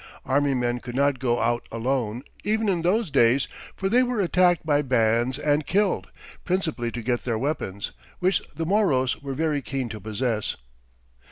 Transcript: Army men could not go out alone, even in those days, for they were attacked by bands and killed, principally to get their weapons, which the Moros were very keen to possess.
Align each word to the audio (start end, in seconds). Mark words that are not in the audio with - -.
Army 0.25 0.55
men 0.55 0.79
could 0.79 0.95
not 0.95 1.19
go 1.19 1.37
out 1.39 1.67
alone, 1.71 2.23
even 2.43 2.67
in 2.67 2.81
those 2.81 3.11
days, 3.11 3.47
for 3.75 3.87
they 3.87 4.01
were 4.01 4.19
attacked 4.19 4.65
by 4.65 4.81
bands 4.81 5.37
and 5.37 5.67
killed, 5.67 6.07
principally 6.43 6.91
to 6.91 7.03
get 7.03 7.21
their 7.23 7.37
weapons, 7.37 7.91
which 8.17 8.41
the 8.55 8.65
Moros 8.65 9.21
were 9.21 9.35
very 9.35 9.61
keen 9.61 9.89
to 9.89 9.99
possess. 9.99 10.55